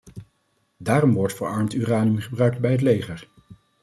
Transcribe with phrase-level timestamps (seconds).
[0.77, 3.27] Daarom wordt verarmd uranium gebruikt bij het leger.